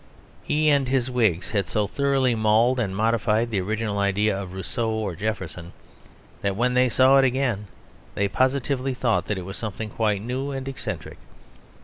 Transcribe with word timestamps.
He 0.41 0.71
and 0.71 0.87
his 0.89 1.11
Whigs 1.11 1.51
had 1.51 1.67
so 1.67 1.85
thoroughly 1.85 2.33
mauled 2.33 2.79
and 2.79 2.95
modified 2.95 3.51
the 3.51 3.61
original 3.61 3.99
idea 3.99 4.35
of 4.35 4.51
Rousseau 4.51 4.89
or 4.89 5.15
Jefferson 5.15 5.73
that 6.41 6.55
when 6.55 6.73
they 6.73 6.89
saw 6.89 7.17
it 7.19 7.23
again 7.23 7.67
they 8.15 8.27
positively 8.27 8.95
thought 8.95 9.27
that 9.27 9.37
it 9.37 9.45
was 9.45 9.57
something 9.57 9.91
quite 9.91 10.23
new 10.23 10.49
and 10.49 10.67
eccentric. 10.67 11.19